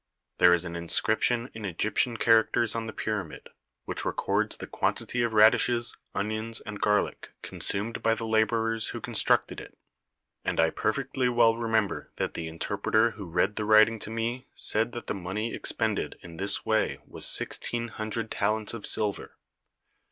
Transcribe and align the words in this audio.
There 0.39 0.55
is 0.55 0.65
an 0.65 0.75
in 0.75 0.89
scription 0.89 1.51
in 1.53 1.63
Egyptian 1.63 2.17
characters 2.17 2.73
on 2.73 2.87
the 2.87 2.91
pyramid, 2.91 3.49
which 3.85 4.03
records 4.03 4.57
the 4.57 4.65
quantity 4.65 5.21
of 5.21 5.33
radishes, 5.35 5.95
onions, 6.15 6.59
and 6.59 6.81
garlic 6.81 7.33
consumed 7.43 8.01
by 8.01 8.15
the 8.15 8.25
labourers 8.25 8.87
who 8.87 8.99
constructed 8.99 9.59
it; 9.59 9.77
and 10.43 10.59
I 10.59 10.71
perfectly 10.71 11.29
well 11.29 11.55
remember 11.55 12.09
that 12.15 12.33
the 12.33 12.47
interpreter 12.47 13.11
who 13.11 13.25
read 13.25 13.57
the 13.57 13.65
writing 13.65 13.99
to 13.99 14.09
me 14.09 14.47
said 14.55 14.93
that 14.93 15.05
the 15.05 15.13
money 15.13 15.53
ex 15.53 15.71
pended 15.71 16.15
in 16.23 16.37
this 16.37 16.65
way 16.65 16.97
was 17.05 17.27
sixteen 17.27 17.89
hundred 17.89 18.31
talents 18.31 18.73
of 18.73 18.87
silver. 18.87 19.37